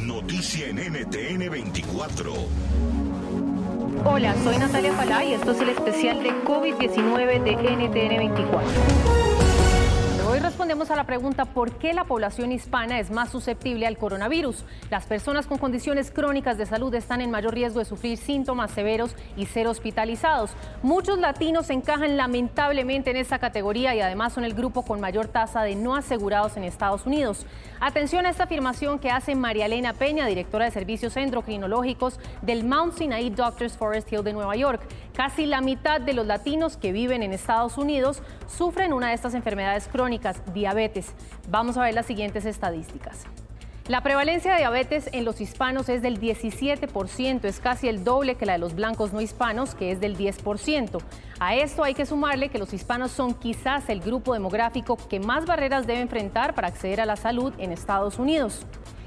[0.00, 2.32] noticia en NTN 24.
[4.06, 9.33] Hola, soy Natalia Falá y esto es el especial de COVID-19 de NTN 24.
[10.34, 14.64] Hoy respondemos a la pregunta ¿por qué la población hispana es más susceptible al coronavirus?
[14.90, 19.14] Las personas con condiciones crónicas de salud están en mayor riesgo de sufrir síntomas severos
[19.36, 20.50] y ser hospitalizados.
[20.82, 25.62] Muchos latinos encajan lamentablemente en esta categoría y además son el grupo con mayor tasa
[25.62, 27.46] de no asegurados en Estados Unidos.
[27.78, 32.94] Atención a esta afirmación que hace María Elena Peña, directora de servicios endocrinológicos del Mount
[32.94, 34.82] Sinai Doctors Forest Hill de Nueva York.
[35.14, 39.34] Casi la mitad de los latinos que viven en Estados Unidos sufren una de estas
[39.34, 41.12] enfermedades crónicas, diabetes.
[41.48, 43.24] Vamos a ver las siguientes estadísticas.
[43.86, 48.46] La prevalencia de diabetes en los hispanos es del 17%, es casi el doble que
[48.46, 51.02] la de los blancos no hispanos, que es del 10%.
[51.38, 55.44] A esto hay que sumarle que los hispanos son quizás el grupo demográfico que más
[55.44, 58.64] barreras debe enfrentar para acceder a la salud en Estados Unidos.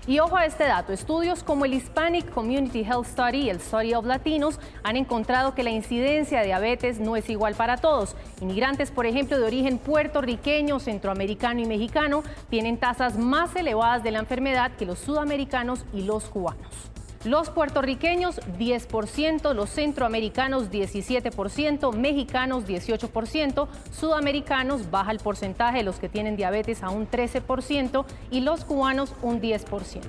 [0.08, 3.94] Y ojo a este dato, estudios como el Hispanic Community Health Study y el Study
[3.94, 8.16] of Latinos han encontrado que la incidencia de diabetes no es igual para todos.
[8.40, 14.20] Inmigrantes, por ejemplo, de origen puertorriqueño, centroamericano y mexicano, tienen tasas más elevadas de la
[14.20, 16.97] enfermedad que los sudamericanos y los cubanos.
[17.24, 26.10] Los puertorriqueños 10%, los centroamericanos 17%, mexicanos 18%, sudamericanos baja el porcentaje de los que
[26.10, 30.02] tienen diabetes a un 13% y los cubanos un 10%.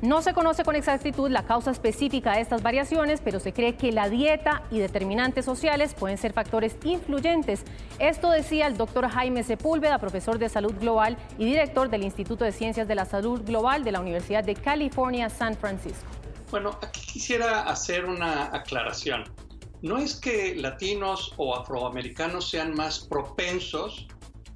[0.00, 3.90] No se conoce con exactitud la causa específica de estas variaciones, pero se cree que
[3.90, 7.64] la dieta y determinantes sociales pueden ser factores influyentes.
[7.98, 12.52] Esto decía el doctor Jaime Sepúlveda, profesor de salud global y director del Instituto de
[12.52, 16.06] Ciencias de la Salud Global de la Universidad de California, San Francisco.
[16.50, 19.24] Bueno, aquí quisiera hacer una aclaración.
[19.82, 24.06] No es que latinos o afroamericanos sean más propensos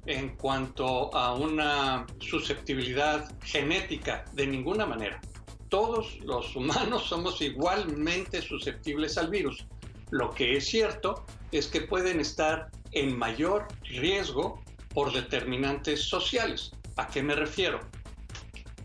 [0.07, 5.21] en cuanto a una susceptibilidad genética, de ninguna manera.
[5.69, 9.65] Todos los humanos somos igualmente susceptibles al virus.
[10.09, 14.63] Lo que es cierto es que pueden estar en mayor riesgo
[14.95, 16.71] por determinantes sociales.
[16.97, 17.79] ¿A qué me refiero?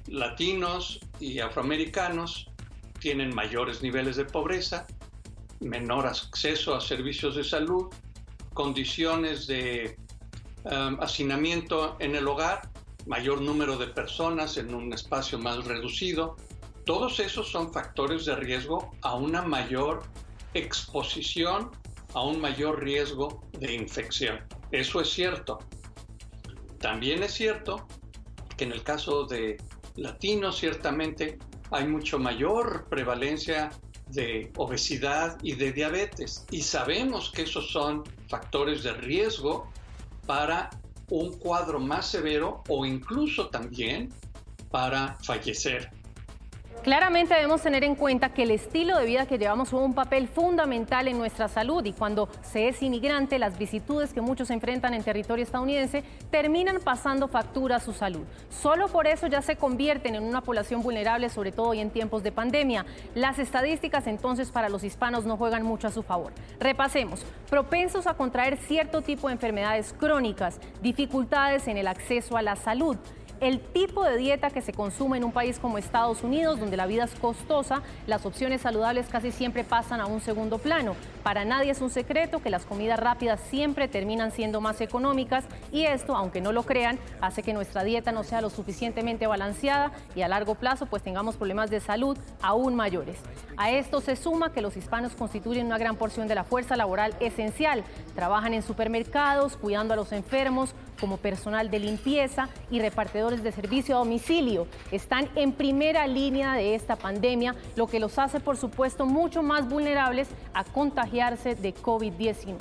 [0.06, 2.48] Latinos y afroamericanos
[3.00, 4.86] tienen mayores niveles de pobreza,
[5.60, 7.88] menor acceso a servicios de salud,
[8.54, 9.96] condiciones de
[10.64, 12.70] um, hacinamiento en el hogar,
[13.06, 16.36] mayor número de personas en un espacio más reducido.
[16.84, 20.02] Todos esos son factores de riesgo a una mayor
[20.54, 21.70] exposición,
[22.14, 24.40] a un mayor riesgo de infección.
[24.70, 25.58] Eso es cierto.
[26.78, 27.86] También es cierto
[28.56, 29.56] que en el caso de
[29.96, 31.38] latinos, ciertamente
[31.70, 33.70] hay mucho mayor prevalencia
[34.08, 36.46] de obesidad y de diabetes.
[36.50, 39.70] Y sabemos que esos son factores de riesgo
[40.26, 40.70] para
[41.10, 44.12] un cuadro más severo o incluso también
[44.70, 45.90] para fallecer.
[46.82, 50.28] Claramente debemos tener en cuenta que el estilo de vida que llevamos juega un papel
[50.28, 55.02] fundamental en nuestra salud y cuando se es inmigrante, las vicitudes que muchos enfrentan en
[55.02, 58.22] territorio estadounidense terminan pasando factura a su salud.
[58.48, 62.22] Solo por eso ya se convierten en una población vulnerable, sobre todo hoy en tiempos
[62.22, 62.86] de pandemia.
[63.14, 66.32] Las estadísticas entonces para los hispanos no juegan mucho a su favor.
[66.60, 72.54] Repasemos, propensos a contraer cierto tipo de enfermedades crónicas, dificultades en el acceso a la
[72.54, 72.96] salud,
[73.40, 76.86] el tipo de dieta que se consume en un país como Estados Unidos, donde la
[76.86, 80.96] vida es costosa, las opciones saludables casi siempre pasan a un segundo plano.
[81.22, 85.84] Para nadie es un secreto que las comidas rápidas siempre terminan siendo más económicas y
[85.84, 90.22] esto, aunque no lo crean, hace que nuestra dieta no sea lo suficientemente balanceada y
[90.22, 93.18] a largo plazo pues tengamos problemas de salud aún mayores.
[93.56, 97.14] A esto se suma que los hispanos constituyen una gran porción de la fuerza laboral
[97.20, 97.84] esencial.
[98.14, 103.96] Trabajan en supermercados, cuidando a los enfermos, como personal de limpieza y repartidores de servicio
[103.96, 104.66] a domicilio.
[104.90, 109.68] Están en primera línea de esta pandemia, lo que los hace, por supuesto, mucho más
[109.68, 112.56] vulnerables a contagiarse de COVID-19.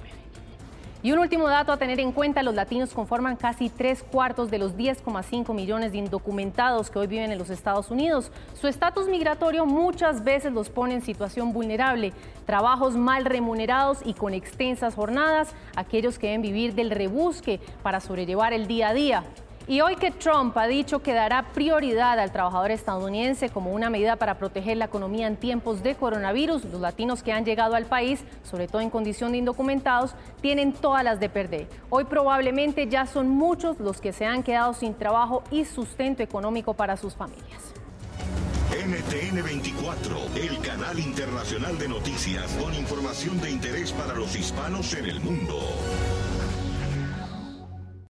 [1.03, 4.57] Y un último dato a tener en cuenta, los latinos conforman casi tres cuartos de
[4.57, 8.31] los 10,5 millones de indocumentados que hoy viven en los Estados Unidos.
[8.59, 12.13] Su estatus migratorio muchas veces los pone en situación vulnerable,
[12.47, 18.53] trabajos mal remunerados y con extensas jornadas, aquellos que deben vivir del rebusque para sobrellevar
[18.53, 19.23] el día a día.
[19.69, 24.15] Y hoy que Trump ha dicho que dará prioridad al trabajador estadounidense como una medida
[24.15, 28.23] para proteger la economía en tiempos de coronavirus, los latinos que han llegado al país,
[28.43, 31.67] sobre todo en condición de indocumentados, tienen todas las de perder.
[31.89, 36.73] Hoy probablemente ya son muchos los que se han quedado sin trabajo y sustento económico
[36.73, 37.73] para sus familias.
[38.71, 45.07] NTN 24, el canal internacional de noticias con información de interés para los hispanos en
[45.07, 45.59] el mundo.